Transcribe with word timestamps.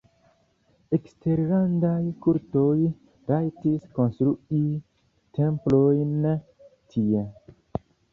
Eksterlandaj 0.97 1.99
kultoj 2.25 2.71
rajtis 3.31 3.85
konstrui 3.97 4.63
templojn 5.41 6.09
tie. 6.95 7.23